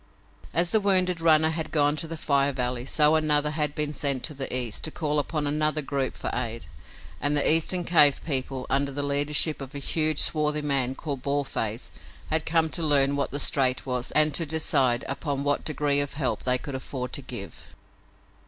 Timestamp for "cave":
7.83-8.19